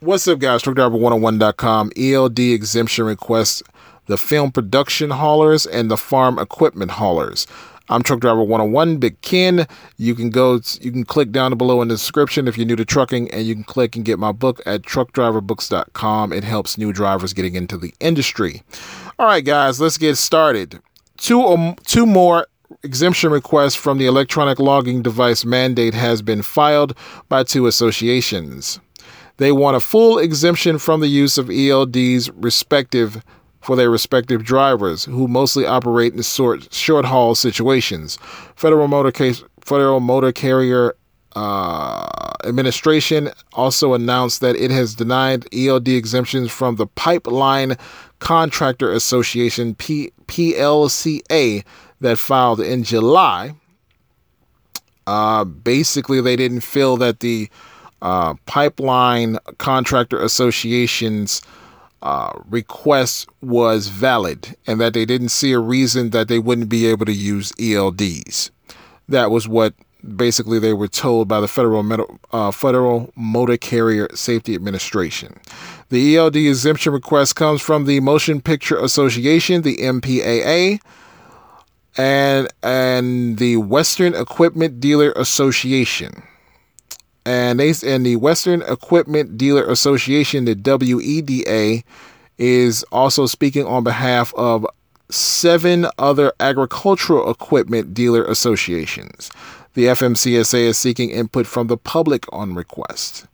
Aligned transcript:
What's 0.00 0.28
up, 0.28 0.38
guys? 0.38 0.62
TruckDriver101.com. 0.62 1.90
ELD 1.96 2.38
exemption 2.38 3.04
requests 3.04 3.64
the 4.06 4.16
film 4.16 4.52
production 4.52 5.10
haulers 5.10 5.66
and 5.66 5.90
the 5.90 5.96
farm 5.96 6.38
equipment 6.38 6.92
haulers. 6.92 7.48
I'm 7.88 8.04
Truck 8.04 8.20
Driver 8.20 8.44
101, 8.44 8.98
Big 8.98 9.20
Ken. 9.22 9.66
You 9.96 10.14
can 10.14 10.30
go, 10.30 10.60
you 10.80 10.92
can 10.92 11.02
click 11.02 11.32
down 11.32 11.58
below 11.58 11.82
in 11.82 11.88
the 11.88 11.94
description 11.94 12.46
if 12.46 12.56
you're 12.56 12.64
new 12.64 12.76
to 12.76 12.84
trucking, 12.84 13.28
and 13.32 13.44
you 13.44 13.56
can 13.56 13.64
click 13.64 13.96
and 13.96 14.04
get 14.04 14.20
my 14.20 14.30
book 14.30 14.60
at 14.66 14.82
truckdriverbooks.com. 14.82 16.32
It 16.32 16.44
helps 16.44 16.78
new 16.78 16.92
drivers 16.92 17.32
getting 17.32 17.56
into 17.56 17.76
the 17.76 17.92
industry. 17.98 18.62
All 19.18 19.26
right, 19.26 19.44
guys, 19.44 19.80
let's 19.80 19.98
get 19.98 20.14
started. 20.14 20.80
Two, 21.16 21.42
um, 21.42 21.74
two 21.86 22.06
more 22.06 22.46
exemption 22.84 23.32
requests 23.32 23.74
from 23.74 23.98
the 23.98 24.06
electronic 24.06 24.60
logging 24.60 25.02
device 25.02 25.44
mandate 25.44 25.94
has 25.94 26.22
been 26.22 26.42
filed 26.42 26.96
by 27.28 27.42
two 27.42 27.66
associations. 27.66 28.78
They 29.38 29.52
want 29.52 29.76
a 29.76 29.80
full 29.80 30.18
exemption 30.18 30.78
from 30.78 31.00
the 31.00 31.08
use 31.08 31.38
of 31.38 31.46
ELDs 31.46 32.30
respective 32.34 33.24
for 33.60 33.76
their 33.76 33.90
respective 33.90 34.44
drivers, 34.44 35.04
who 35.04 35.26
mostly 35.26 35.66
operate 35.66 36.14
in 36.14 36.22
short, 36.22 36.72
short 36.72 37.04
haul 37.04 37.34
situations. 37.34 38.18
Federal 38.56 38.88
Motor, 38.88 39.12
Case, 39.12 39.42
Federal 39.60 40.00
Motor 40.00 40.32
Carrier 40.32 40.94
uh, 41.36 42.32
Administration 42.44 43.30
also 43.52 43.94
announced 43.94 44.40
that 44.40 44.56
it 44.56 44.70
has 44.70 44.94
denied 44.94 45.46
ELD 45.52 45.88
exemptions 45.88 46.50
from 46.50 46.76
the 46.76 46.86
Pipeline 46.86 47.76
Contractor 48.18 48.92
Association 48.92 49.74
P- 49.74 50.12
PLCA 50.26 51.64
that 52.00 52.18
filed 52.18 52.60
in 52.60 52.82
July. 52.82 53.54
Uh, 55.06 55.44
basically, 55.44 56.20
they 56.20 56.36
didn't 56.36 56.60
feel 56.60 56.96
that 56.96 57.20
the 57.20 57.48
uh, 58.02 58.34
Pipeline 58.46 59.38
Contractor 59.58 60.20
Association's 60.22 61.42
uh, 62.02 62.32
request 62.48 63.28
was 63.42 63.88
valid 63.88 64.56
and 64.66 64.80
that 64.80 64.94
they 64.94 65.04
didn't 65.04 65.30
see 65.30 65.52
a 65.52 65.58
reason 65.58 66.10
that 66.10 66.28
they 66.28 66.38
wouldn't 66.38 66.68
be 66.68 66.86
able 66.86 67.06
to 67.06 67.12
use 67.12 67.52
ELDs. 67.52 68.50
That 69.08 69.30
was 69.30 69.48
what 69.48 69.74
basically 70.16 70.58
they 70.58 70.72
were 70.72 70.88
told 70.88 71.26
by 71.26 71.40
the 71.40 71.48
Federal, 71.48 72.20
uh, 72.32 72.50
Federal 72.52 73.12
Motor 73.16 73.56
Carrier 73.56 74.08
Safety 74.14 74.54
Administration. 74.54 75.40
The 75.88 76.16
ELD 76.16 76.36
exemption 76.36 76.92
request 76.92 77.34
comes 77.34 77.62
from 77.62 77.86
the 77.86 78.00
Motion 78.00 78.40
Picture 78.40 78.78
Association, 78.78 79.62
the 79.62 79.78
MPAA, 79.78 80.80
and 81.96 82.46
and 82.62 83.38
the 83.38 83.56
Western 83.56 84.14
Equipment 84.14 84.78
Dealer 84.78 85.12
Association 85.16 86.22
and 87.28 87.60
they 87.60 87.74
and 87.84 88.06
the 88.06 88.16
Western 88.16 88.62
Equipment 88.62 89.36
Dealer 89.36 89.64
Association, 89.64 90.46
the 90.46 90.54
WEDA, 90.54 91.84
is 92.38 92.84
also 92.84 93.26
speaking 93.26 93.66
on 93.66 93.84
behalf 93.84 94.32
of 94.34 94.66
seven 95.10 95.86
other 95.98 96.32
agricultural 96.40 97.30
equipment 97.30 97.92
dealer 97.92 98.24
associations. 98.24 99.30
The 99.74 99.84
FMCSA 99.84 100.68
is 100.68 100.78
seeking 100.78 101.10
input 101.10 101.46
from 101.46 101.66
the 101.66 101.76
public 101.76 102.24
on 102.32 102.54
request. 102.54 103.26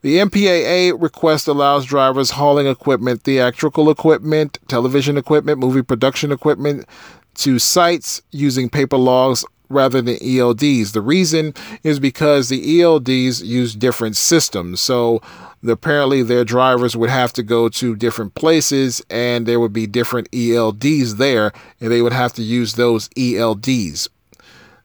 The 0.00 0.16
MPAA 0.16 0.98
request 0.98 1.46
allows 1.46 1.84
drivers 1.84 2.30
hauling 2.30 2.66
equipment, 2.66 3.22
theatrical 3.22 3.90
equipment, 3.90 4.58
television 4.68 5.18
equipment, 5.18 5.58
movie 5.58 5.82
production 5.82 6.32
equipment 6.32 6.86
to 7.34 7.58
sites 7.58 8.22
using 8.30 8.70
paper 8.70 8.96
logs 8.96 9.44
rather 9.68 10.00
than 10.02 10.16
ELDs. 10.16 10.92
The 10.92 11.00
reason 11.00 11.54
is 11.82 11.98
because 11.98 12.48
the 12.48 12.80
ELDs 12.80 13.44
use 13.44 13.74
different 13.74 14.16
systems. 14.16 14.80
So 14.80 15.20
apparently 15.66 16.22
their 16.22 16.44
drivers 16.44 16.96
would 16.96 17.10
have 17.10 17.32
to 17.34 17.42
go 17.42 17.68
to 17.68 17.96
different 17.96 18.34
places 18.34 19.02
and 19.10 19.46
there 19.46 19.60
would 19.60 19.72
be 19.72 19.86
different 19.86 20.30
ELDs 20.30 21.16
there 21.16 21.52
and 21.80 21.90
they 21.90 22.02
would 22.02 22.12
have 22.12 22.32
to 22.34 22.42
use 22.42 22.74
those 22.74 23.08
ELDs. 23.10 24.08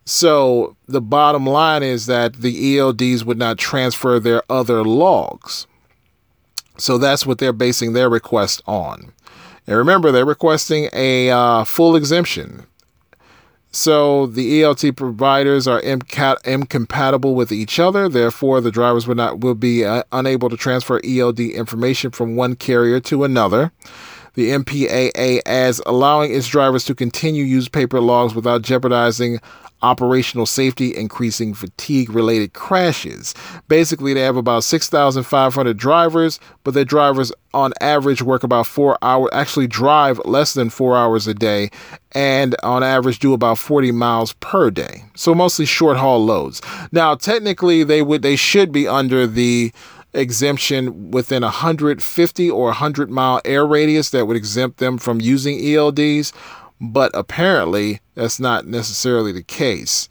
So 0.06 0.76
the 0.88 1.02
bottom 1.02 1.46
line 1.46 1.84
is 1.84 2.06
that 2.08 2.34
the 2.34 2.78
ELDs 2.78 3.24
would 3.24 3.38
not 3.38 3.58
transfer 3.58 4.20
their 4.20 4.44
other 4.50 4.84
logs. 4.84 5.68
So 6.78 6.98
that's 6.98 7.26
what 7.26 7.38
they're 7.38 7.54
basing 7.54 7.94
their 7.94 8.10
request 8.10 8.62
on. 8.66 9.14
And 9.68 9.78
remember, 9.78 10.12
they're 10.12 10.26
requesting 10.26 10.90
a 10.94 11.30
uh, 11.30 11.64
full 11.64 11.96
exemption. 11.96 12.66
So 13.72 14.26
the 14.26 14.64
ELD 14.64 14.98
providers 14.98 15.66
are 15.66 15.80
incompatible 15.80 17.36
with 17.36 17.52
each 17.54 17.80
other. 17.80 18.10
Therefore, 18.10 18.60
the 18.60 18.72
drivers 18.72 19.08
will 19.08 19.16
not 19.16 19.40
will 19.40 19.56
be 19.56 19.86
uh, 19.86 20.04
unable 20.12 20.50
to 20.50 20.58
transfer 20.58 21.00
ELD 21.06 21.40
information 21.40 22.12
from 22.12 22.36
one 22.36 22.56
carrier 22.56 23.00
to 23.02 23.24
another. 23.24 23.72
The 24.34 24.50
MPAA 24.52 25.42
as 25.46 25.82
allowing 25.86 26.34
its 26.34 26.48
drivers 26.48 26.86
to 26.86 26.96
continue 26.96 27.44
use 27.44 27.68
paper 27.70 28.00
logs 28.00 28.34
without 28.34 28.62
jeopardizing 28.62 29.40
operational 29.82 30.46
safety, 30.46 30.96
increasing 30.96 31.54
fatigue 31.54 32.10
related 32.10 32.54
crashes. 32.54 33.34
Basically, 33.68 34.14
they 34.14 34.22
have 34.22 34.38
about 34.38 34.64
6,500 34.64 35.78
drivers, 35.78 36.40
but 36.64 36.74
their 36.74 36.86
drivers 36.86 37.32
on 37.54 37.74
average 37.82 38.22
work 38.22 38.44
about 38.44 38.68
four 38.68 38.98
hours, 39.02 39.30
actually 39.34 39.68
drive 39.68 40.20
less 40.26 40.54
than 40.54 40.70
four 40.70 40.98
hours 40.98 41.28
a 41.28 41.34
day, 41.34 41.70
and 42.14 42.56
on 42.64 42.84
average 42.84 43.20
do 43.20 43.34
about 43.34 43.58
40 43.58 43.92
miles 43.92 44.34
per 44.34 44.72
day. 44.72 45.04
So 45.16 45.36
mostly 45.36 45.66
short 45.66 45.98
haul 45.98 46.24
loads. 46.24 46.62
Now, 46.92 47.16
technically, 47.16 47.84
they 47.84 48.02
would, 48.02 48.22
they 48.22 48.36
should 48.36 48.72
be 48.72 48.88
under 48.88 49.28
the 49.28 49.72
exemption 50.14 51.12
within 51.12 51.44
a 51.44 51.48
150 51.48 52.50
or 52.50 52.66
100 52.66 53.10
mile 53.10 53.42
air 53.46 53.66
radius 53.66 54.10
that 54.10 54.26
would 54.26 54.38
exempt 54.38 54.78
them 54.78 54.98
from 54.98 55.22
using 55.22 55.58
ELDs 55.60 56.34
but 56.82 57.12
apparently 57.14 58.02
that's 58.16 58.40
not 58.40 58.66
necessarily 58.66 59.32
the 59.32 59.44
case. 59.44 60.10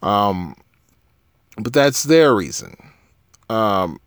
Um, 0.00 0.54
but 1.58 1.72
that's 1.72 2.04
their 2.04 2.34
reason. 2.34 2.76
Um, 3.50 3.98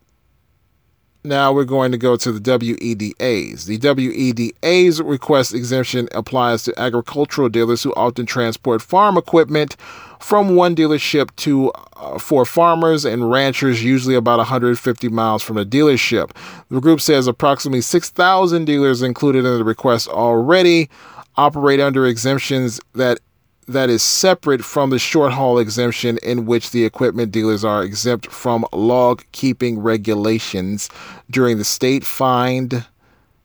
now 1.28 1.52
we're 1.52 1.64
going 1.64 1.92
to 1.92 1.98
go 1.98 2.16
to 2.16 2.32
the 2.32 2.40
WEDAs. 2.40 3.66
The 3.66 3.78
WEDA's 3.78 5.02
request 5.02 5.54
exemption 5.54 6.08
applies 6.12 6.64
to 6.64 6.78
agricultural 6.78 7.48
dealers 7.48 7.82
who 7.82 7.94
often 7.94 8.26
transport 8.26 8.82
farm 8.82 9.16
equipment 9.16 9.76
from 10.18 10.56
one 10.56 10.74
dealership 10.74 11.34
to 11.36 11.70
uh, 11.96 12.18
for 12.18 12.44
farmers 12.44 13.04
and 13.04 13.30
ranchers, 13.30 13.84
usually 13.84 14.14
about 14.14 14.38
150 14.38 15.08
miles 15.08 15.42
from 15.42 15.56
the 15.56 15.64
dealership. 15.64 16.30
The 16.70 16.80
group 16.80 17.00
says 17.00 17.26
approximately 17.26 17.82
6,000 17.82 18.64
dealers 18.64 19.02
included 19.02 19.44
in 19.44 19.58
the 19.58 19.64
request 19.64 20.08
already 20.08 20.88
operate 21.36 21.78
under 21.78 22.04
exemptions 22.04 22.80
that 22.94 23.20
that 23.68 23.90
is 23.90 24.02
separate 24.02 24.64
from 24.64 24.90
the 24.90 24.98
short 24.98 25.32
haul 25.32 25.58
exemption 25.58 26.18
in 26.22 26.46
which 26.46 26.70
the 26.70 26.84
equipment 26.84 27.30
dealers 27.30 27.64
are 27.64 27.84
exempt 27.84 28.30
from 28.32 28.64
log 28.72 29.22
keeping 29.32 29.78
regulations 29.78 30.88
during 31.30 31.58
the 31.58 31.64
state 31.64 32.04
find 32.04 32.86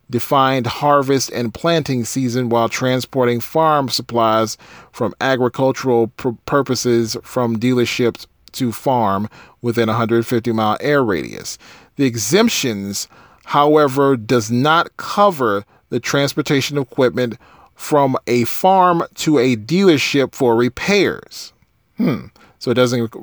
defined 0.09 0.67
harvest 0.67 1.31
and 1.31 1.53
planting 1.53 2.05
season 2.05 2.47
while 2.49 2.69
transporting 2.69 3.39
farm 3.39 3.89
supplies 3.89 4.57
from 4.91 5.13
agricultural 5.19 6.07
pr- 6.07 6.29
purposes 6.45 7.17
from 7.23 7.57
dealerships 7.57 8.27
to 8.51 8.71
farm 8.71 9.27
within 9.61 9.87
150 9.87 10.51
mile 10.51 10.77
air 10.79 11.03
radius. 11.03 11.57
The 11.95 12.05
exemptions, 12.05 13.07
however, 13.45 14.15
does 14.15 14.51
not 14.51 14.95
cover 14.97 15.65
the 15.89 15.99
transportation 15.99 16.77
equipment 16.77 17.37
from 17.75 18.17
a 18.27 18.43
farm 18.45 19.03
to 19.15 19.39
a 19.39 19.55
dealership 19.55 20.33
for 20.33 20.55
repairs. 20.55 21.53
Hmm. 21.97 22.27
So 22.59 22.71
it 22.71 22.75
doesn't 22.75 23.13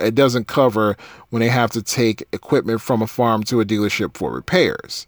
it 0.00 0.14
doesn't 0.14 0.46
cover 0.46 0.96
when 1.30 1.40
they 1.40 1.48
have 1.48 1.72
to 1.72 1.82
take 1.82 2.24
equipment 2.32 2.80
from 2.80 3.02
a 3.02 3.08
farm 3.08 3.42
to 3.44 3.60
a 3.60 3.64
dealership 3.64 4.16
for 4.16 4.32
repairs. 4.32 5.06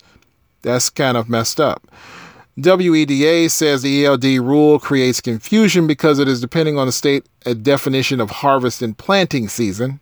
That's 0.63 0.91
kind 0.91 1.17
of 1.17 1.29
messed 1.29 1.61
up. 1.61 1.89
WEDA 2.59 3.49
says 3.51 3.83
the 3.83 4.05
ELD 4.05 4.25
rule 4.25 4.81
creates 4.81 5.21
confusion 5.21 5.87
because 5.87 6.19
it 6.19 6.27
is 6.27 6.41
depending 6.41 6.77
on 6.77 6.87
the 6.87 6.93
state 6.93 7.25
a 7.47 7.55
definition 7.55 8.21
of 8.21 8.31
harvest 8.31 8.83
and 8.83 8.99
planting 8.99 9.47
season. 9.47 10.01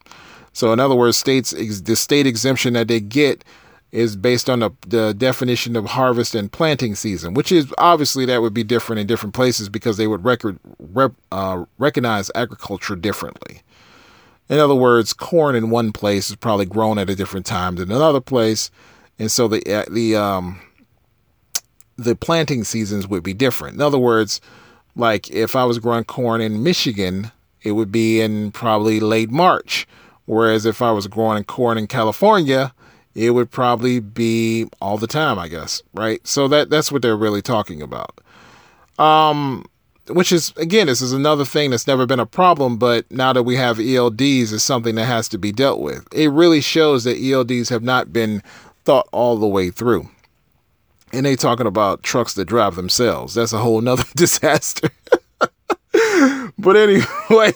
So, 0.55 0.73
in 0.73 0.81
other 0.81 0.95
words, 0.95 1.19
states 1.19 1.51
the 1.51 1.97
state 1.97 2.27
exemption 2.27 2.73
that 2.73 2.89
they 2.89 3.01
get 3.01 3.45
is 3.97 4.15
based 4.15 4.51
on 4.51 4.59
the, 4.59 4.71
the 4.87 5.15
definition 5.15 5.75
of 5.75 5.87
harvest 5.87 6.35
and 6.35 6.53
planting 6.53 6.95
season, 6.95 7.33
which 7.33 7.51
is 7.51 7.73
obviously 7.79 8.27
that 8.27 8.43
would 8.43 8.53
be 8.53 8.63
different 8.63 9.01
in 9.01 9.07
different 9.07 9.35
places 9.35 9.71
because 9.71 9.97
they 9.97 10.07
would 10.07 10.23
record, 10.23 10.59
rep, 10.79 11.13
uh, 11.33 11.65
recognize 11.79 12.31
agriculture 12.35 12.95
differently. 12.95 13.63
In 14.51 14.59
other 14.59 14.75
words, 14.75 15.15
corn 15.15 15.57
in 15.57 15.71
one 15.71 15.93
place 15.93 16.29
is 16.29 16.37
probably 16.37 16.67
grown 16.67 16.99
at 16.99 17.09
a 17.09 17.17
different 17.17 17.47
time 17.47 17.77
than 17.77 17.91
another 17.91 18.21
place, 18.21 18.71
and 19.19 19.33
so 19.33 19.49
the 19.49 19.61
uh, 19.67 19.85
the 19.91 20.15
um, 20.15 20.61
the 21.97 22.15
planting 22.15 22.65
seasons 22.65 23.09
would 23.09 23.23
be 23.23 23.35
different. 23.35 23.77
In 23.77 23.81
other 23.81 23.99
words, 23.99 24.43
like 24.95 25.31
if 25.31 25.57
I 25.57 25.65
was 25.65 25.79
growing 25.79 26.05
corn 26.05 26.43
in 26.43 26.63
Michigan, 26.63 27.33
it 27.63 27.73
would 27.73 27.91
be 27.91 28.21
in 28.21 28.53
probably 28.53 29.01
late 29.01 29.31
March, 29.31 29.89
whereas 30.27 30.67
if 30.67 30.81
I 30.83 30.93
was 30.93 31.09
growing 31.09 31.43
corn 31.45 31.79
in 31.79 31.87
California, 31.87 32.73
it 33.17 33.31
would 33.31 33.51
probably 33.51 33.99
be 33.99 34.69
all 34.81 34.99
the 34.99 35.07
time, 35.07 35.39
I 35.39 35.49
guess, 35.49 35.83
right? 35.95 36.25
So 36.27 36.49
that 36.49 36.69
that's 36.69 36.93
what 36.93 37.01
they're 37.01 37.17
really 37.17 37.41
talking 37.41 37.81
about. 37.81 38.21
Um, 38.99 39.65
which 40.09 40.31
is 40.31 40.53
again, 40.57 40.87
this 40.87 41.01
is 41.01 41.13
another 41.13 41.47
thing 41.47 41.71
that's 41.71 41.87
never 41.87 42.05
been 42.05 42.21
a 42.21 42.27
problem, 42.27 42.77
but 42.77 43.11
now 43.11 43.33
that 43.33 43.45
we 43.45 43.57
have 43.57 43.79
ELDs, 43.79 44.53
is 44.53 44.63
something 44.63 44.95
that 44.97 45.07
has 45.07 45.29
to 45.29 45.39
be 45.39 45.51
dealt 45.51 45.81
with. 45.81 46.07
It 46.13 46.29
really 46.29 46.61
shows 46.61 47.05
that 47.05 47.17
ELDs 47.17 47.71
have 47.71 47.83
not 47.83 48.13
been 48.13 48.43
thought 48.85 49.09
all 49.13 49.37
the 49.37 49.49
way 49.49 49.71
through. 49.71 50.11
And 51.13 51.25
they 51.25 51.37
talking 51.37 51.67
about 51.67 52.03
trucks 52.03 52.35
that 52.35 52.45
drive 52.45 52.75
themselves. 52.75 53.35
That's 53.35 53.55
a 53.55 53.59
whole 53.59 53.81
nother 53.81 54.05
disaster. 54.15 54.91
but 56.59 56.77
anyway, 56.77 57.53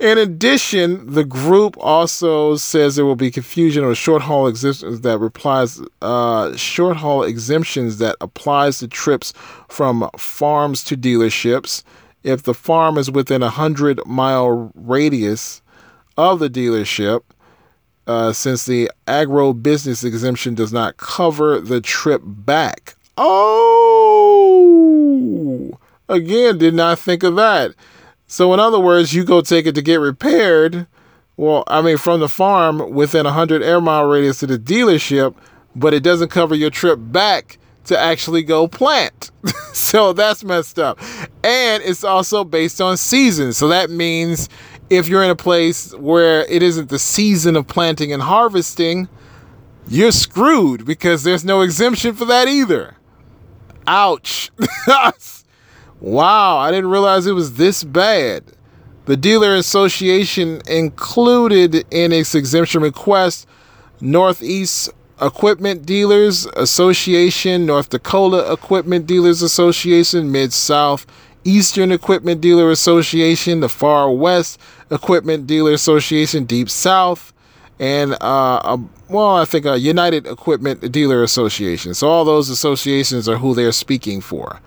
in 0.00 0.16
addition, 0.16 1.12
the 1.12 1.24
group 1.24 1.76
also 1.78 2.56
says 2.56 2.96
there 2.96 3.04
will 3.04 3.16
be 3.16 3.30
confusion 3.30 3.84
on 3.84 3.92
short 3.94 4.22
haul 4.22 4.46
exemptions 4.46 5.02
that 5.02 5.18
replies 5.18 5.78
uh, 6.00 6.56
short 6.56 6.96
haul 6.96 7.22
exemptions 7.22 7.98
that 7.98 8.16
applies 8.20 8.78
to 8.78 8.88
trips 8.88 9.34
from 9.68 10.08
farms 10.16 10.82
to 10.84 10.96
dealerships. 10.96 11.82
If 12.22 12.42
the 12.44 12.54
farm 12.54 12.96
is 12.96 13.10
within 13.10 13.42
a 13.42 13.50
hundred 13.50 14.00
mile 14.06 14.72
radius 14.74 15.60
of 16.16 16.38
the 16.38 16.48
dealership, 16.48 17.20
uh, 18.06 18.32
since 18.32 18.64
the 18.64 18.90
agro 19.06 19.52
business 19.52 20.02
exemption 20.02 20.54
does 20.54 20.72
not 20.72 20.96
cover 20.96 21.60
the 21.60 21.82
trip 21.82 22.22
back. 22.24 22.96
Oh, 23.18 24.48
again, 26.08 26.56
did 26.56 26.72
not 26.74 26.98
think 26.98 27.22
of 27.22 27.36
that. 27.36 27.74
So, 28.30 28.54
in 28.54 28.60
other 28.60 28.78
words, 28.78 29.12
you 29.12 29.24
go 29.24 29.40
take 29.40 29.66
it 29.66 29.74
to 29.74 29.82
get 29.82 29.96
repaired. 29.96 30.86
Well, 31.36 31.64
I 31.66 31.82
mean, 31.82 31.96
from 31.96 32.20
the 32.20 32.28
farm 32.28 32.92
within 32.92 33.26
a 33.26 33.30
100 33.30 33.60
air 33.60 33.80
mile 33.80 34.06
radius 34.06 34.38
to 34.38 34.46
the 34.46 34.56
dealership, 34.56 35.34
but 35.74 35.94
it 35.94 36.04
doesn't 36.04 36.28
cover 36.28 36.54
your 36.54 36.70
trip 36.70 37.00
back 37.00 37.58
to 37.86 37.98
actually 37.98 38.44
go 38.44 38.68
plant. 38.68 39.32
so 39.72 40.12
that's 40.12 40.44
messed 40.44 40.78
up. 40.78 41.00
And 41.42 41.82
it's 41.82 42.04
also 42.04 42.44
based 42.44 42.80
on 42.80 42.96
season. 42.96 43.52
So 43.52 43.66
that 43.66 43.90
means 43.90 44.48
if 44.90 45.08
you're 45.08 45.24
in 45.24 45.30
a 45.30 45.36
place 45.36 45.92
where 45.96 46.44
it 46.44 46.62
isn't 46.62 46.88
the 46.88 47.00
season 47.00 47.56
of 47.56 47.66
planting 47.66 48.12
and 48.12 48.22
harvesting, 48.22 49.08
you're 49.88 50.12
screwed 50.12 50.86
because 50.86 51.24
there's 51.24 51.44
no 51.44 51.62
exemption 51.62 52.14
for 52.14 52.26
that 52.26 52.46
either. 52.46 52.94
Ouch. 53.88 54.52
Wow, 56.00 56.58
I 56.58 56.70
didn't 56.70 56.90
realize 56.90 57.26
it 57.26 57.32
was 57.32 57.54
this 57.54 57.84
bad. 57.84 58.44
The 59.06 59.16
Dealer 59.16 59.54
Association 59.54 60.62
included 60.66 61.84
in 61.90 62.12
its 62.12 62.34
exemption 62.34 62.82
request 62.82 63.46
Northeast 64.00 64.90
Equipment 65.20 65.84
Dealers 65.84 66.46
Association, 66.56 67.66
North 67.66 67.90
Dakota 67.90 68.50
Equipment 68.50 69.06
Dealers 69.06 69.42
Association, 69.42 70.32
Mid 70.32 70.52
South 70.52 71.06
Eastern 71.44 71.90
Equipment 71.92 72.40
Dealer 72.40 72.70
Association, 72.70 73.60
the 73.60 73.68
Far 73.68 74.10
West 74.10 74.60
Equipment 74.90 75.46
Dealer 75.46 75.72
Association, 75.72 76.44
Deep 76.44 76.68
South, 76.68 77.32
and 77.78 78.12
uh, 78.22 78.60
a, 78.64 78.80
well, 79.08 79.36
I 79.36 79.44
think 79.44 79.64
a 79.64 79.78
United 79.78 80.26
Equipment 80.26 80.92
Dealer 80.92 81.22
Association. 81.22 81.94
So 81.94 82.08
all 82.08 82.24
those 82.24 82.50
associations 82.50 83.28
are 83.28 83.38
who 83.38 83.54
they're 83.54 83.72
speaking 83.72 84.20
for. 84.20 84.60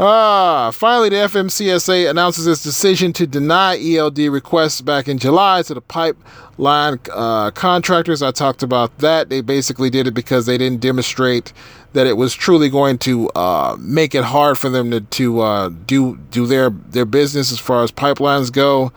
Ah, 0.00 0.70
finally, 0.72 1.08
the 1.08 1.16
FMCSA 1.16 2.08
announces 2.08 2.46
its 2.46 2.62
decision 2.62 3.12
to 3.14 3.26
deny 3.26 3.76
ELD 3.76 4.18
requests 4.18 4.80
back 4.80 5.08
in 5.08 5.18
July 5.18 5.62
to 5.62 5.74
the 5.74 5.80
pipeline 5.80 7.00
uh, 7.12 7.50
contractors. 7.50 8.22
I 8.22 8.30
talked 8.30 8.62
about 8.62 8.96
that. 8.98 9.28
They 9.28 9.40
basically 9.40 9.90
did 9.90 10.06
it 10.06 10.12
because 10.12 10.46
they 10.46 10.56
didn't 10.56 10.80
demonstrate 10.80 11.52
that 11.94 12.06
it 12.06 12.16
was 12.16 12.32
truly 12.32 12.68
going 12.68 12.98
to 12.98 13.28
uh, 13.30 13.76
make 13.80 14.14
it 14.14 14.22
hard 14.22 14.56
for 14.56 14.68
them 14.68 14.92
to, 14.92 15.00
to 15.00 15.40
uh, 15.40 15.70
do 15.86 16.16
do 16.30 16.46
their 16.46 16.70
their 16.70 17.04
business 17.04 17.50
as 17.50 17.58
far 17.58 17.82
as 17.82 17.90
pipelines 17.90 18.52
go. 18.52 18.92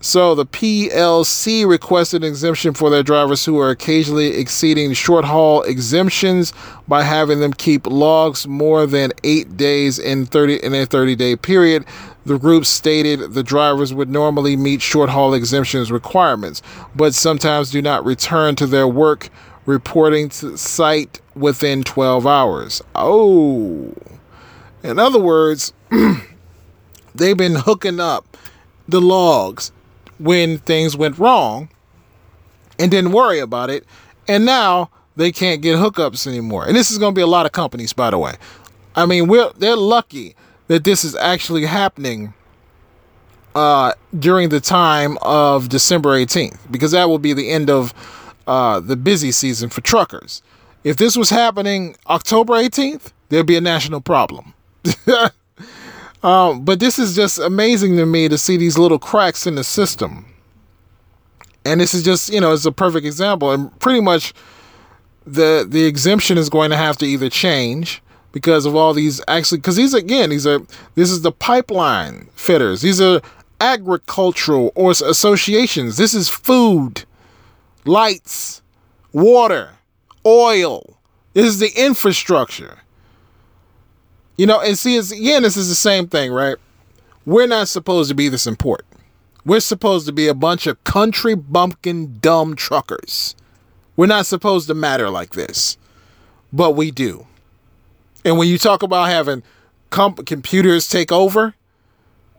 So 0.00 0.36
the 0.36 0.46
PLC 0.46 1.68
requested 1.68 2.22
exemption 2.22 2.72
for 2.72 2.88
their 2.88 3.02
drivers 3.02 3.44
who 3.44 3.58
are 3.58 3.70
occasionally 3.70 4.36
exceeding 4.36 4.92
short 4.92 5.24
haul 5.24 5.62
exemptions 5.62 6.52
by 6.86 7.02
having 7.02 7.40
them 7.40 7.52
keep 7.52 7.84
logs 7.86 8.46
more 8.46 8.86
than 8.86 9.10
eight 9.24 9.56
days 9.56 9.98
in 9.98 10.26
30 10.26 10.62
in 10.62 10.72
a 10.72 10.86
30 10.86 11.16
day 11.16 11.34
period. 11.34 11.84
The 12.24 12.38
group 12.38 12.64
stated 12.64 13.32
the 13.32 13.42
drivers 13.42 13.92
would 13.92 14.08
normally 14.08 14.56
meet 14.56 14.82
short 14.82 15.10
haul 15.10 15.34
exemptions 15.34 15.90
requirements, 15.90 16.62
but 16.94 17.14
sometimes 17.14 17.70
do 17.70 17.82
not 17.82 18.04
return 18.04 18.54
to 18.56 18.66
their 18.66 18.86
work 18.86 19.30
reporting 19.66 20.28
to 20.28 20.56
site 20.56 21.20
within 21.34 21.82
12 21.82 22.26
hours. 22.26 22.82
Oh, 22.94 23.92
in 24.82 24.98
other 24.98 25.18
words, 25.18 25.72
they've 27.14 27.36
been 27.36 27.56
hooking 27.56 27.98
up 27.98 28.36
the 28.86 29.00
logs 29.00 29.72
when 30.18 30.58
things 30.58 30.96
went 30.96 31.18
wrong 31.18 31.68
and 32.78 32.90
didn't 32.90 33.12
worry 33.12 33.38
about 33.38 33.70
it. 33.70 33.84
And 34.26 34.44
now 34.44 34.90
they 35.16 35.32
can't 35.32 35.62
get 35.62 35.76
hookups 35.76 36.26
anymore. 36.26 36.66
And 36.66 36.76
this 36.76 36.90
is 36.90 36.98
going 36.98 37.14
to 37.14 37.18
be 37.18 37.22
a 37.22 37.26
lot 37.26 37.46
of 37.46 37.52
companies, 37.52 37.92
by 37.92 38.10
the 38.10 38.18
way. 38.18 38.34
I 38.94 39.06
mean, 39.06 39.28
we're 39.28 39.50
they're 39.56 39.76
lucky 39.76 40.34
that 40.68 40.84
this 40.84 41.04
is 41.04 41.14
actually 41.16 41.66
happening 41.66 42.34
uh, 43.54 43.92
during 44.18 44.50
the 44.50 44.60
time 44.60 45.18
of 45.22 45.68
December 45.68 46.10
18th, 46.10 46.58
because 46.70 46.92
that 46.92 47.08
will 47.08 47.18
be 47.18 47.32
the 47.32 47.50
end 47.50 47.70
of 47.70 47.92
uh, 48.46 48.80
the 48.80 48.96
busy 48.96 49.32
season 49.32 49.70
for 49.70 49.80
truckers. 49.80 50.42
If 50.84 50.96
this 50.96 51.16
was 51.16 51.30
happening 51.30 51.96
October 52.08 52.54
18th, 52.54 53.12
there'd 53.28 53.46
be 53.46 53.56
a 53.56 53.60
national 53.60 54.00
problem. 54.00 54.54
Um, 56.22 56.64
but 56.64 56.80
this 56.80 56.98
is 56.98 57.14
just 57.14 57.38
amazing 57.38 57.96
to 57.96 58.06
me 58.06 58.28
to 58.28 58.38
see 58.38 58.56
these 58.56 58.76
little 58.76 58.98
cracks 58.98 59.46
in 59.46 59.54
the 59.54 59.64
system. 59.64 60.26
And 61.64 61.80
this 61.80 61.94
is 61.94 62.02
just, 62.02 62.32
you 62.32 62.40
know, 62.40 62.52
it's 62.52 62.64
a 62.64 62.72
perfect 62.72 63.06
example. 63.06 63.52
And 63.52 63.78
pretty 63.78 64.00
much 64.00 64.32
the 65.26 65.66
the 65.68 65.84
exemption 65.84 66.38
is 66.38 66.48
going 66.48 66.70
to 66.70 66.76
have 66.76 66.96
to 66.98 67.06
either 67.06 67.28
change 67.28 68.02
because 68.32 68.66
of 68.66 68.74
all 68.74 68.94
these 68.94 69.20
actually 69.28 69.58
because 69.58 69.76
these 69.76 69.94
again 69.94 70.30
these 70.30 70.46
are 70.46 70.60
this 70.94 71.10
is 71.10 71.22
the 71.22 71.32
pipeline 71.32 72.28
fitters 72.34 72.80
these 72.80 73.00
are 73.00 73.20
agricultural 73.60 74.72
or 74.74 74.90
associations 74.90 75.96
this 75.96 76.14
is 76.14 76.28
food 76.28 77.04
lights 77.84 78.62
water 79.12 79.70
oil 80.24 80.98
this 81.34 81.44
is 81.44 81.58
the 81.58 81.72
infrastructure 81.76 82.78
you 84.38 84.46
know, 84.46 84.60
and 84.60 84.78
see, 84.78 84.96
it's, 84.96 85.10
again, 85.10 85.42
this 85.42 85.56
is 85.56 85.68
the 85.68 85.74
same 85.74 86.06
thing, 86.06 86.32
right? 86.32 86.56
We're 87.26 87.48
not 87.48 87.68
supposed 87.68 88.08
to 88.08 88.14
be 88.14 88.28
this 88.28 88.46
important. 88.46 88.88
We're 89.44 89.60
supposed 89.60 90.06
to 90.06 90.12
be 90.12 90.28
a 90.28 90.34
bunch 90.34 90.66
of 90.66 90.82
country 90.84 91.34
bumpkin 91.34 92.18
dumb 92.20 92.56
truckers. 92.56 93.34
We're 93.96 94.06
not 94.06 94.26
supposed 94.26 94.68
to 94.68 94.74
matter 94.74 95.10
like 95.10 95.30
this, 95.30 95.76
but 96.52 96.70
we 96.72 96.90
do. 96.90 97.26
And 98.24 98.38
when 98.38 98.48
you 98.48 98.58
talk 98.58 98.82
about 98.82 99.08
having 99.08 99.42
comp- 99.90 100.24
computers 100.24 100.88
take 100.88 101.10
over, 101.10 101.54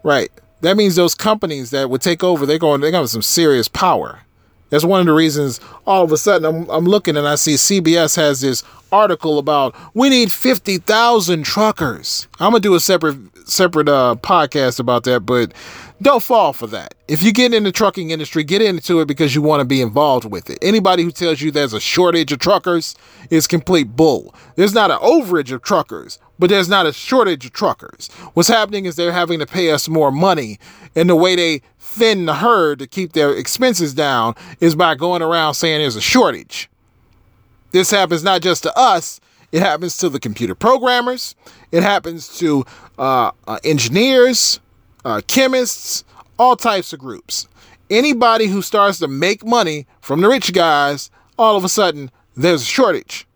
right? 0.03 0.31
That 0.61 0.77
means 0.77 0.95
those 0.95 1.15
companies 1.15 1.71
that 1.71 1.89
would 1.89 2.01
take 2.01 2.23
over, 2.23 2.45
they're 2.45 2.59
going, 2.59 2.81
they 2.81 2.91
got 2.91 3.09
some 3.09 3.21
serious 3.21 3.67
power. 3.67 4.21
That's 4.69 4.83
one 4.83 4.99
of 4.99 5.05
the 5.05 5.13
reasons 5.13 5.59
all 5.85 6.03
of 6.03 6.11
a 6.11 6.17
sudden 6.17 6.45
I'm, 6.45 6.69
I'm 6.69 6.85
looking 6.85 7.17
and 7.17 7.27
I 7.27 7.35
see 7.35 7.55
CBS 7.55 8.15
has 8.15 8.41
this 8.41 8.63
article 8.91 9.37
about 9.37 9.75
we 9.93 10.09
need 10.09 10.31
50,000 10.31 11.43
truckers. 11.43 12.27
I'm 12.39 12.51
going 12.51 12.61
to 12.61 12.69
do 12.69 12.75
a 12.75 12.79
separate 12.79 13.17
separate 13.47 13.89
uh, 13.89 14.15
podcast 14.21 14.79
about 14.79 15.03
that, 15.05 15.21
but 15.21 15.53
don't 16.01 16.23
fall 16.23 16.53
for 16.53 16.67
that. 16.67 16.93
If 17.07 17.23
you 17.23 17.33
get 17.33 17.53
in 17.53 17.63
the 17.63 17.71
trucking 17.71 18.11
industry, 18.11 18.43
get 18.43 18.61
into 18.61 19.01
it 19.01 19.07
because 19.07 19.35
you 19.35 19.41
want 19.41 19.61
to 19.61 19.65
be 19.65 19.81
involved 19.81 20.25
with 20.25 20.49
it. 20.49 20.59
Anybody 20.61 21.03
who 21.03 21.11
tells 21.11 21.41
you 21.41 21.51
there's 21.51 21.73
a 21.73 21.79
shortage 21.79 22.31
of 22.31 22.39
truckers 22.39 22.95
is 23.29 23.47
complete 23.47 23.95
bull. 23.95 24.33
There's 24.55 24.73
not 24.73 24.91
an 24.91 24.99
overage 24.99 25.51
of 25.51 25.61
truckers, 25.61 26.19
but 26.39 26.49
there's 26.49 26.69
not 26.69 26.87
a 26.87 26.93
shortage 26.93 27.45
of 27.45 27.53
truckers. 27.53 28.07
What's 28.33 28.47
happening 28.47 28.85
is 28.85 28.95
they're 28.95 29.11
having 29.11 29.39
to 29.39 29.45
pay 29.45 29.71
us 29.71 29.89
more 29.89 30.11
money, 30.11 30.57
and 30.95 31.09
the 31.09 31.15
way 31.15 31.35
they 31.35 31.61
thin 31.79 32.25
the 32.25 32.35
herd 32.35 32.79
to 32.79 32.87
keep 32.87 33.13
their 33.13 33.33
expenses 33.35 33.93
down 33.93 34.35
is 34.59 34.75
by 34.75 34.95
going 34.95 35.21
around 35.21 35.53
saying 35.55 35.81
there's 35.81 35.95
a 35.95 36.01
shortage. 36.01 36.69
This 37.71 37.91
happens 37.91 38.23
not 38.23 38.41
just 38.41 38.63
to 38.63 38.75
us, 38.77 39.19
it 39.51 39.61
happens 39.61 39.97
to 39.97 40.09
the 40.09 40.19
computer 40.19 40.55
programmers, 40.55 41.35
it 41.71 41.83
happens 41.83 42.37
to 42.39 42.65
uh, 42.97 43.31
uh, 43.47 43.59
engineers, 43.63 44.59
uh, 45.05 45.21
chemists, 45.27 46.03
all 46.37 46.55
types 46.55 46.93
of 46.93 46.99
groups. 46.99 47.47
Anybody 47.89 48.47
who 48.47 48.61
starts 48.61 48.99
to 48.99 49.07
make 49.07 49.45
money 49.45 49.87
from 50.01 50.21
the 50.21 50.29
rich 50.29 50.53
guys, 50.53 51.09
all 51.37 51.57
of 51.57 51.63
a 51.63 51.69
sudden, 51.69 52.11
there's 52.35 52.61
a 52.61 52.65
shortage. 52.65 53.27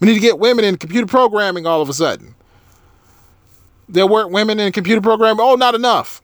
We 0.00 0.08
need 0.08 0.14
to 0.14 0.20
get 0.20 0.40
women 0.40 0.64
in 0.64 0.76
computer 0.76 1.06
programming 1.06 1.66
all 1.66 1.80
of 1.80 1.88
a 1.88 1.92
sudden. 1.92 2.34
There 3.92 4.06
weren't 4.06 4.32
women 4.32 4.58
in 4.58 4.72
computer 4.72 5.00
programming. 5.00 5.40
Oh, 5.40 5.54
not 5.54 5.74
enough. 5.74 6.22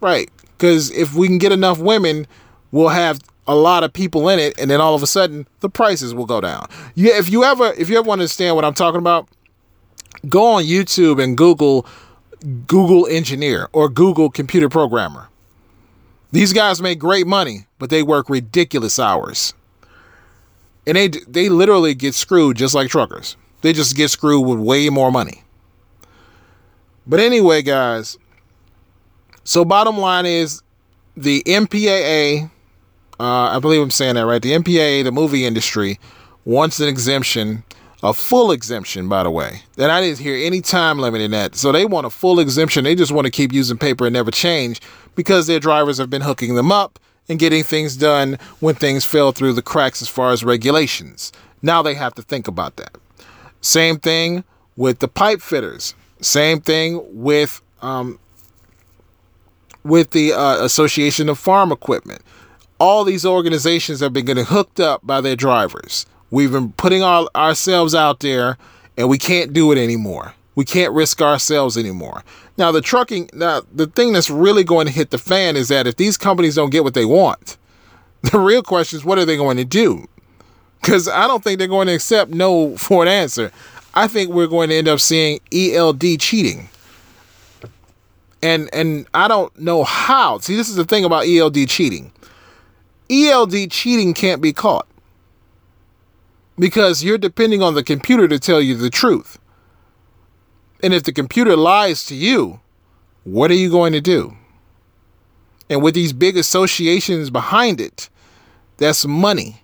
Right. 0.00 0.30
Because 0.56 0.90
if 0.92 1.14
we 1.14 1.26
can 1.26 1.38
get 1.38 1.52
enough 1.52 1.78
women, 1.78 2.26
we'll 2.70 2.88
have 2.88 3.20
a 3.46 3.54
lot 3.54 3.82
of 3.82 3.92
people 3.92 4.28
in 4.28 4.38
it, 4.38 4.58
and 4.58 4.70
then 4.70 4.80
all 4.80 4.94
of 4.94 5.02
a 5.02 5.06
sudden 5.06 5.48
the 5.60 5.68
prices 5.68 6.14
will 6.14 6.26
go 6.26 6.40
down. 6.40 6.68
Yeah, 6.94 7.16
if 7.16 7.30
you 7.30 7.44
ever 7.44 7.72
if 7.78 7.88
you 7.88 7.98
ever 7.98 8.10
understand 8.10 8.54
what 8.56 8.64
I'm 8.64 8.74
talking 8.74 8.98
about, 8.98 9.28
go 10.28 10.44
on 10.44 10.64
YouTube 10.64 11.22
and 11.22 11.36
Google 11.36 11.86
Google 12.66 13.06
engineer 13.06 13.68
or 13.72 13.88
Google 13.88 14.30
computer 14.30 14.68
programmer. 14.68 15.28
These 16.30 16.52
guys 16.52 16.82
make 16.82 16.98
great 16.98 17.26
money, 17.26 17.66
but 17.78 17.88
they 17.88 18.02
work 18.02 18.28
ridiculous 18.28 18.98
hours. 18.98 19.54
And 20.86 20.96
they 20.96 21.08
they 21.26 21.48
literally 21.48 21.94
get 21.94 22.14
screwed 22.14 22.56
just 22.58 22.74
like 22.74 22.90
truckers. 22.90 23.36
They 23.62 23.72
just 23.72 23.96
get 23.96 24.10
screwed 24.10 24.46
with 24.46 24.58
way 24.58 24.88
more 24.90 25.10
money. 25.10 25.42
But 27.08 27.20
anyway, 27.20 27.62
guys, 27.62 28.18
so 29.42 29.64
bottom 29.64 29.96
line 29.96 30.26
is 30.26 30.62
the 31.16 31.42
MPAA, 31.44 32.50
uh, 33.18 33.22
I 33.22 33.58
believe 33.60 33.80
I'm 33.80 33.90
saying 33.90 34.16
that 34.16 34.26
right. 34.26 34.42
The 34.42 34.52
MPAA, 34.52 35.04
the 35.04 35.10
movie 35.12 35.46
industry, 35.46 35.98
wants 36.44 36.80
an 36.80 36.88
exemption, 36.88 37.64
a 38.02 38.12
full 38.12 38.52
exemption, 38.52 39.08
by 39.08 39.22
the 39.22 39.30
way. 39.30 39.62
And 39.78 39.90
I 39.90 40.02
didn't 40.02 40.18
hear 40.18 40.36
any 40.36 40.60
time 40.60 40.98
limit 40.98 41.22
in 41.22 41.30
that. 41.30 41.56
So 41.56 41.72
they 41.72 41.86
want 41.86 42.06
a 42.06 42.10
full 42.10 42.38
exemption. 42.38 42.84
They 42.84 42.94
just 42.94 43.10
want 43.10 43.24
to 43.24 43.30
keep 43.30 43.52
using 43.52 43.78
paper 43.78 44.06
and 44.06 44.12
never 44.12 44.30
change 44.30 44.80
because 45.14 45.46
their 45.46 45.60
drivers 45.60 45.96
have 45.98 46.10
been 46.10 46.22
hooking 46.22 46.54
them 46.54 46.70
up 46.70 46.98
and 47.28 47.38
getting 47.38 47.64
things 47.64 47.96
done 47.96 48.38
when 48.60 48.74
things 48.74 49.04
fell 49.04 49.32
through 49.32 49.54
the 49.54 49.62
cracks 49.62 50.02
as 50.02 50.08
far 50.08 50.30
as 50.30 50.44
regulations. 50.44 51.32
Now 51.62 51.82
they 51.82 51.94
have 51.94 52.14
to 52.14 52.22
think 52.22 52.48
about 52.48 52.76
that. 52.76 52.96
Same 53.60 53.98
thing 53.98 54.44
with 54.76 55.00
the 55.00 55.08
pipe 55.08 55.40
fitters. 55.40 55.94
Same 56.20 56.60
thing 56.60 57.00
with 57.10 57.60
um, 57.80 58.18
with 59.84 60.10
the 60.10 60.32
uh, 60.32 60.64
Association 60.64 61.28
of 61.28 61.38
Farm 61.38 61.72
Equipment. 61.72 62.22
All 62.80 63.04
these 63.04 63.24
organizations 63.26 64.00
have 64.00 64.12
been 64.12 64.24
getting 64.24 64.44
hooked 64.44 64.78
up 64.80 65.04
by 65.04 65.20
their 65.20 65.36
drivers. 65.36 66.06
We've 66.30 66.52
been 66.52 66.72
putting 66.72 67.02
our, 67.02 67.28
ourselves 67.34 67.94
out 67.94 68.20
there, 68.20 68.58
and 68.96 69.08
we 69.08 69.18
can't 69.18 69.52
do 69.52 69.72
it 69.72 69.78
anymore. 69.78 70.34
We 70.54 70.64
can't 70.64 70.92
risk 70.92 71.22
ourselves 71.22 71.76
anymore. 71.76 72.24
Now, 72.56 72.72
the 72.72 72.80
trucking, 72.80 73.30
now 73.32 73.62
the 73.72 73.86
thing 73.86 74.12
that's 74.12 74.30
really 74.30 74.64
going 74.64 74.86
to 74.86 74.92
hit 74.92 75.10
the 75.10 75.18
fan 75.18 75.56
is 75.56 75.68
that 75.68 75.86
if 75.86 75.96
these 75.96 76.16
companies 76.16 76.56
don't 76.56 76.70
get 76.70 76.84
what 76.84 76.94
they 76.94 77.04
want, 77.04 77.56
the 78.22 78.38
real 78.38 78.62
question 78.62 78.98
is 78.98 79.04
what 79.04 79.18
are 79.18 79.24
they 79.24 79.36
going 79.36 79.56
to 79.56 79.64
do? 79.64 80.08
Because 80.80 81.08
I 81.08 81.26
don't 81.26 81.42
think 81.42 81.58
they're 81.58 81.68
going 81.68 81.86
to 81.88 81.94
accept 81.94 82.30
no 82.30 82.76
for 82.76 83.02
an 83.02 83.08
answer. 83.08 83.52
I 83.98 84.06
think 84.08 84.30
we're 84.30 84.46
going 84.46 84.68
to 84.70 84.76
end 84.76 84.88
up 84.88 85.00
seeing 85.00 85.40
ELD 85.52 86.20
cheating 86.20 86.68
and 88.42 88.68
and 88.72 89.06
I 89.14 89.28
don't 89.28 89.56
know 89.58 89.84
how. 89.84 90.38
See, 90.38 90.56
this 90.56 90.68
is 90.68 90.76
the 90.76 90.84
thing 90.84 91.04
about 91.04 91.26
ELD 91.26 91.68
cheating. 91.68 92.12
ELD 93.10 93.70
cheating 93.70 94.14
can't 94.14 94.42
be 94.42 94.52
caught 94.52 94.86
because 96.58 97.02
you're 97.02 97.18
depending 97.18 97.62
on 97.62 97.74
the 97.74 97.82
computer 97.82 98.28
to 98.28 98.38
tell 98.38 98.60
you 98.60 98.74
the 98.74 98.90
truth. 98.90 99.38
And 100.82 100.94
if 100.94 101.02
the 101.02 101.12
computer 101.12 101.56
lies 101.56 102.04
to 102.06 102.14
you, 102.14 102.60
what 103.24 103.50
are 103.50 103.54
you 103.54 103.70
going 103.70 103.92
to 103.94 104.00
do? 104.00 104.36
And 105.70 105.82
with 105.82 105.94
these 105.94 106.12
big 106.12 106.36
associations 106.36 107.30
behind 107.30 107.80
it, 107.80 108.08
that's 108.76 109.04
money. 109.06 109.62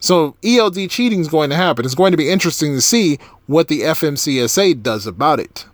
So 0.00 0.36
ELD 0.44 0.88
cheating 0.90 1.20
is 1.20 1.28
going 1.28 1.50
to 1.50 1.56
happen. 1.56 1.84
It's 1.84 1.94
going 1.94 2.12
to 2.12 2.16
be 2.16 2.30
interesting 2.30 2.74
to 2.74 2.80
see 2.80 3.18
what 3.46 3.68
the 3.68 3.80
FMCSA 3.80 4.82
does 4.82 5.06
about 5.06 5.40
it. 5.40 5.66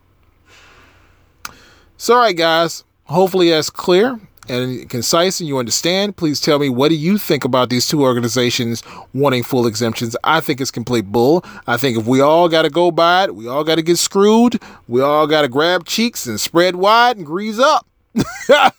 So, 1.96 2.14
all 2.14 2.20
right, 2.20 2.36
guys. 2.36 2.84
Hopefully 3.04 3.50
that's 3.50 3.68
clear 3.68 4.18
and 4.48 4.88
concise 4.88 5.40
and 5.40 5.48
you 5.48 5.58
understand. 5.58 6.16
Please 6.16 6.40
tell 6.40 6.58
me 6.58 6.68
what 6.68 6.88
do 6.88 6.94
you 6.94 7.18
think 7.18 7.44
about 7.44 7.70
these 7.70 7.86
two 7.86 8.02
organizations 8.02 8.82
wanting 9.12 9.42
full 9.42 9.66
exemptions? 9.66 10.16
I 10.24 10.40
think 10.40 10.60
it's 10.60 10.70
complete 10.70 11.06
bull. 11.06 11.44
I 11.66 11.76
think 11.76 11.98
if 11.98 12.06
we 12.06 12.20
all 12.20 12.48
got 12.48 12.62
to 12.62 12.70
go 12.70 12.90
by 12.90 13.24
it, 13.24 13.34
we 13.34 13.46
all 13.46 13.64
got 13.64 13.76
to 13.76 13.82
get 13.82 13.98
screwed. 13.98 14.60
We 14.88 15.00
all 15.00 15.26
got 15.26 15.42
to 15.42 15.48
grab 15.48 15.84
cheeks 15.84 16.26
and 16.26 16.40
spread 16.40 16.76
wide 16.76 17.16
and 17.16 17.26
grease 17.26 17.58
up. 17.58 17.86
all 18.50 18.72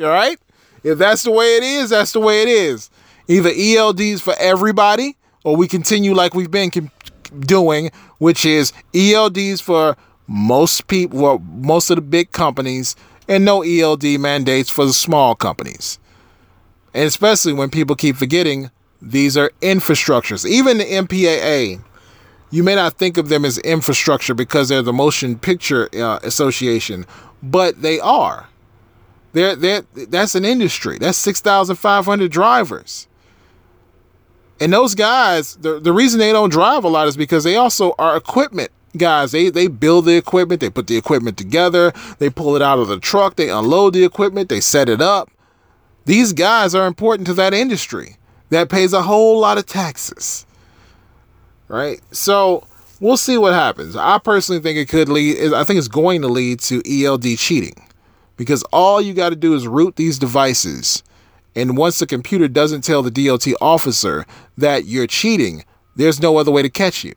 right? 0.00 0.38
If 0.82 0.98
that's 0.98 1.22
the 1.22 1.32
way 1.32 1.56
it 1.56 1.62
is, 1.62 1.90
that's 1.90 2.12
the 2.12 2.20
way 2.20 2.42
it 2.42 2.48
is. 2.48 2.90
Either 3.28 3.50
ELDs 3.50 4.20
for 4.20 4.34
everybody 4.38 5.16
or 5.44 5.56
we 5.56 5.68
continue 5.68 6.14
like 6.14 6.34
we've 6.34 6.50
been 6.50 6.70
doing, 7.40 7.90
which 8.18 8.44
is 8.44 8.72
ELDs 8.92 9.60
for 9.60 9.96
most 10.26 10.86
people, 10.86 11.20
well, 11.20 11.38
most 11.38 11.90
of 11.90 11.96
the 11.96 12.02
big 12.02 12.32
companies, 12.32 12.96
and 13.28 13.44
no 13.44 13.62
ELD 13.62 14.04
mandates 14.20 14.70
for 14.70 14.84
the 14.84 14.92
small 14.92 15.34
companies. 15.34 15.98
And 16.94 17.04
especially 17.04 17.52
when 17.52 17.70
people 17.70 17.96
keep 17.96 18.16
forgetting 18.16 18.70
these 19.02 19.36
are 19.36 19.50
infrastructures. 19.60 20.46
Even 20.46 20.78
the 20.78 20.84
MPAA, 20.84 21.82
you 22.50 22.62
may 22.62 22.74
not 22.74 22.94
think 22.94 23.16
of 23.16 23.28
them 23.28 23.44
as 23.44 23.58
infrastructure 23.58 24.34
because 24.34 24.68
they're 24.68 24.82
the 24.82 24.92
Motion 24.92 25.38
Picture 25.38 25.88
uh, 25.94 26.18
Association, 26.22 27.06
but 27.42 27.82
they 27.82 28.00
are. 28.00 28.48
They're, 29.32 29.54
they're, 29.54 29.82
that's 30.08 30.34
an 30.34 30.44
industry. 30.44 30.98
That's 30.98 31.18
6,500 31.18 32.30
drivers. 32.30 33.06
And 34.60 34.72
those 34.72 34.94
guys, 34.94 35.56
the, 35.56 35.78
the 35.80 35.92
reason 35.92 36.18
they 36.18 36.32
don't 36.32 36.50
drive 36.50 36.84
a 36.84 36.88
lot 36.88 37.08
is 37.08 37.16
because 37.16 37.44
they 37.44 37.56
also 37.56 37.94
are 37.98 38.16
equipment 38.16 38.70
guys. 38.96 39.32
They 39.32 39.50
they 39.50 39.66
build 39.66 40.06
the 40.06 40.16
equipment 40.16 40.60
they 40.60 40.70
put 40.70 40.86
the 40.86 40.96
equipment 40.96 41.36
together 41.36 41.92
they 42.18 42.30
pull 42.30 42.56
it 42.56 42.62
out 42.62 42.78
of 42.78 42.88
the 42.88 42.98
truck 42.98 43.36
they 43.36 43.50
unload 43.50 43.92
the 43.92 44.04
equipment 44.04 44.48
they 44.48 44.60
set 44.60 44.88
it 44.88 45.02
up. 45.02 45.30
These 46.06 46.32
guys 46.32 46.74
are 46.74 46.86
important 46.86 47.26
to 47.26 47.34
that 47.34 47.52
industry 47.52 48.16
that 48.50 48.70
pays 48.70 48.92
a 48.92 49.02
whole 49.02 49.38
lot 49.40 49.58
of 49.58 49.66
taxes 49.66 50.46
right? 51.68 52.00
So 52.12 52.66
we'll 53.00 53.16
see 53.16 53.38
what 53.38 53.52
happens. 53.52 53.96
I 53.96 54.18
personally 54.18 54.60
think 54.60 54.78
it 54.78 54.88
could 54.88 55.08
lead 55.08 55.52
i 55.52 55.64
think 55.64 55.78
it's 55.78 55.88
going 55.88 56.22
to 56.22 56.28
lead 56.28 56.60
to 56.60 56.82
eld 57.04 57.24
cheating 57.36 57.74
because 58.36 58.62
all 58.72 59.00
you 59.00 59.14
got 59.14 59.30
to 59.30 59.36
do 59.36 59.54
is 59.54 59.66
root 59.66 59.96
these 59.96 60.18
devices 60.18 61.02
and 61.56 61.76
once 61.76 61.98
the 61.98 62.06
computer 62.06 62.46
doesn't 62.46 62.82
tell 62.82 63.02
the 63.02 63.10
dot 63.10 63.44
officer 63.60 64.24
that 64.56 64.84
you're 64.84 65.08
cheating 65.08 65.64
there's 65.96 66.22
no 66.22 66.36
other 66.36 66.52
way 66.52 66.62
to 66.62 66.70
catch 66.70 67.02
you 67.02 67.14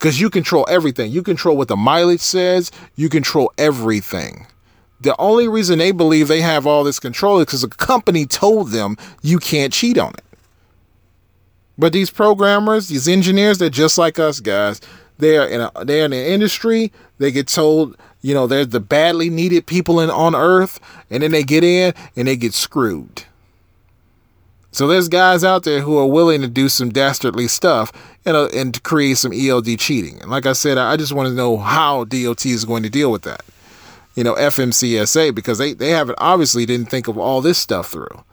because 0.00 0.18
you 0.18 0.30
control 0.30 0.66
everything. 0.70 1.12
You 1.12 1.22
control 1.22 1.58
what 1.58 1.68
the 1.68 1.76
mileage 1.76 2.20
says, 2.20 2.72
you 2.96 3.10
control 3.10 3.52
everything. 3.58 4.46
The 5.02 5.14
only 5.18 5.46
reason 5.46 5.78
they 5.78 5.92
believe 5.92 6.26
they 6.26 6.40
have 6.40 6.66
all 6.66 6.84
this 6.84 6.98
control 6.98 7.38
is 7.38 7.44
because 7.46 7.64
a 7.64 7.68
company 7.68 8.24
told 8.24 8.70
them 8.70 8.96
you 9.22 9.38
can't 9.38 9.74
cheat 9.74 9.98
on 9.98 10.12
it. 10.14 10.24
But 11.76 11.92
these 11.92 12.10
programmers, 12.10 12.88
these 12.88 13.08
engineers, 13.08 13.58
they're 13.58 13.68
just 13.68 13.98
like 13.98 14.18
us 14.18 14.40
guys. 14.40 14.80
They're 15.18 15.46
in 15.46 15.60
a, 15.60 15.84
they're 15.84 16.06
in 16.06 16.12
the 16.12 16.30
industry. 16.30 16.92
They 17.18 17.30
get 17.30 17.48
told, 17.48 17.96
you 18.22 18.34
know, 18.34 18.46
they're 18.46 18.66
the 18.66 18.80
badly 18.80 19.30
needed 19.30 19.66
people 19.66 20.00
in 20.00 20.10
on 20.10 20.34
Earth, 20.34 20.78
and 21.10 21.22
then 21.22 21.30
they 21.30 21.42
get 21.42 21.64
in 21.64 21.94
and 22.16 22.28
they 22.28 22.36
get 22.36 22.54
screwed. 22.54 23.24
So 24.72 24.86
there's 24.86 25.08
guys 25.08 25.42
out 25.42 25.64
there 25.64 25.80
who 25.80 25.98
are 25.98 26.06
willing 26.06 26.42
to 26.42 26.48
do 26.48 26.68
some 26.68 26.90
dastardly 26.90 27.48
stuff 27.48 27.92
and 28.24 28.36
uh, 28.36 28.48
and 28.54 28.72
to 28.74 28.80
create 28.80 29.18
some 29.18 29.32
ELD 29.32 29.78
cheating. 29.78 30.20
And 30.20 30.30
like 30.30 30.46
I 30.46 30.52
said, 30.52 30.78
I 30.78 30.96
just 30.96 31.12
want 31.12 31.28
to 31.28 31.34
know 31.34 31.56
how 31.56 32.04
DOT 32.04 32.46
is 32.46 32.64
going 32.64 32.82
to 32.84 32.90
deal 32.90 33.10
with 33.10 33.22
that. 33.22 33.42
You 34.14 34.22
know, 34.22 34.34
FMCSA 34.34 35.34
because 35.34 35.58
they 35.58 35.72
they 35.72 35.90
haven't 35.90 36.18
obviously 36.18 36.66
didn't 36.66 36.90
think 36.90 37.08
of 37.08 37.18
all 37.18 37.40
this 37.40 37.58
stuff 37.58 37.90
through. 37.90 38.24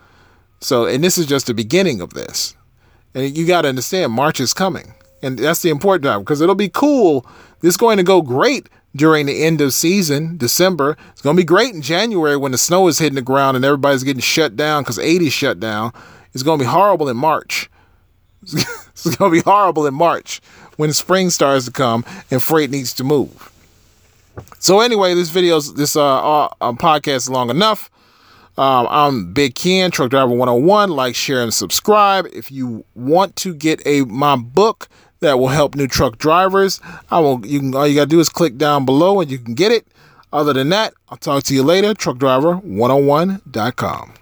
So 0.59 0.85
and 0.85 1.03
this 1.03 1.17
is 1.17 1.25
just 1.25 1.47
the 1.47 1.53
beginning 1.53 2.01
of 2.01 2.13
this. 2.13 2.55
And 3.15 3.35
you 3.35 3.47
got 3.47 3.63
to 3.63 3.69
understand 3.69 4.11
March 4.11 4.39
is 4.39 4.53
coming. 4.53 4.93
And 5.23 5.39
that's 5.39 5.63
the 5.63 5.69
important 5.71 6.03
time 6.03 6.19
because 6.19 6.41
it'll 6.41 6.55
be 6.55 6.69
cool. 6.69 7.25
Is 7.63 7.77
going 7.77 7.97
to 7.97 8.03
go 8.03 8.21
great 8.21 8.69
during 8.97 9.27
the 9.27 9.43
end 9.43 9.61
of 9.61 9.73
season, 9.73 10.37
December. 10.37 10.97
It's 11.11 11.21
going 11.21 11.35
to 11.35 11.41
be 11.41 11.45
great 11.45 11.73
in 11.73 11.81
January 11.81 12.35
when 12.35 12.51
the 12.51 12.57
snow 12.57 12.87
is 12.87 12.99
hitting 12.99 13.15
the 13.15 13.21
ground 13.21 13.55
and 13.55 13.63
everybody's 13.63 14.03
getting 14.03 14.21
shut 14.21 14.55
down 14.55 14.83
because 14.83 14.99
80 14.99 15.29
shut 15.29 15.59
down. 15.59 15.93
It's 16.33 16.43
going 16.43 16.59
to 16.59 16.65
be 16.65 16.69
horrible 16.69 17.07
in 17.07 17.17
March. 17.17 17.69
it's 18.41 19.15
going 19.15 19.31
to 19.31 19.37
be 19.37 19.41
horrible 19.41 19.85
in 19.85 19.93
March 19.93 20.41
when 20.75 20.93
spring 20.93 21.29
starts 21.29 21.65
to 21.65 21.71
come 21.71 22.03
and 22.29 22.41
freight 22.41 22.69
needs 22.69 22.93
to 22.95 23.03
move. 23.03 23.51
So 24.59 24.81
anyway, 24.81 25.13
this 25.13 25.29
video's 25.29 25.73
this 25.73 25.95
uh, 25.95 26.43
uh 26.45 26.49
um, 26.61 26.77
podcast 26.77 27.15
is 27.15 27.29
long 27.29 27.49
enough. 27.49 27.89
Um, 28.57 28.87
I'm 28.89 29.33
Big 29.33 29.53
Ken, 29.53 29.91
Truck 29.91 30.09
Driver 30.09 30.31
101. 30.31 30.89
Like, 30.89 31.15
share, 31.15 31.43
and 31.43 31.53
subscribe. 31.53 32.25
If 32.33 32.51
you 32.51 32.85
want 32.95 33.35
to 33.37 33.53
get 33.53 33.85
a 33.85 34.01
my 34.01 34.35
book 34.35 34.89
that 35.19 35.39
will 35.39 35.47
help 35.47 35.75
new 35.75 35.87
truck 35.87 36.17
drivers, 36.17 36.81
I 37.09 37.19
will. 37.19 37.45
You 37.45 37.59
can 37.59 37.75
all 37.75 37.87
you 37.87 37.95
gotta 37.95 38.09
do 38.09 38.19
is 38.19 38.29
click 38.29 38.57
down 38.57 38.85
below 38.85 39.21
and 39.21 39.29
you 39.29 39.37
can 39.37 39.53
get 39.53 39.71
it. 39.71 39.87
Other 40.33 40.53
than 40.53 40.69
that, 40.69 40.93
I'll 41.09 41.17
talk 41.17 41.43
to 41.43 41.53
you 41.53 41.63
later. 41.63 41.93
Truck 41.93 42.17
Driver 42.17 42.55
101.com. 42.57 44.13